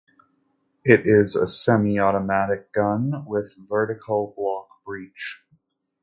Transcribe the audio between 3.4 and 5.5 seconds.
vertical block breech.